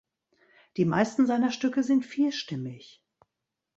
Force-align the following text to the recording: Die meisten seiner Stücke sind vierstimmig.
Die 0.77 0.85
meisten 0.85 1.27
seiner 1.27 1.51
Stücke 1.51 1.83
sind 1.83 2.03
vierstimmig. 2.07 3.03